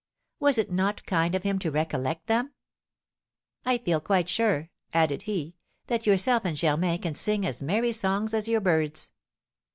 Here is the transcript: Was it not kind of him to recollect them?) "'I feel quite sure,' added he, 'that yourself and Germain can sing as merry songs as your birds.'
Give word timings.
Was 0.39 0.57
it 0.57 0.71
not 0.71 1.05
kind 1.05 1.35
of 1.35 1.43
him 1.43 1.59
to 1.59 1.69
recollect 1.69 2.25
them?) 2.25 2.53
"'I 3.67 3.77
feel 3.77 3.99
quite 4.01 4.27
sure,' 4.27 4.71
added 4.95 5.21
he, 5.29 5.53
'that 5.85 6.07
yourself 6.07 6.43
and 6.43 6.57
Germain 6.57 6.99
can 6.99 7.13
sing 7.13 7.45
as 7.45 7.61
merry 7.61 7.91
songs 7.91 8.33
as 8.33 8.47
your 8.47 8.61
birds.' 8.61 9.11